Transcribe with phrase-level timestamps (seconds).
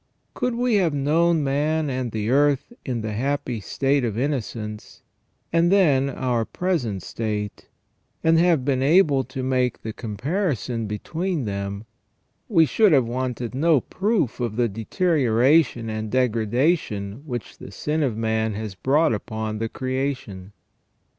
[0.33, 5.03] Could we have known man and the earth in the happy state of innocence,
[5.53, 7.67] and then our present state,
[8.23, 11.85] and have been able to make the com parison between them,
[12.49, 18.17] we should have wanted no proof of the deterioration and degradation which the sin of
[18.17, 20.51] man has brought upon the creation.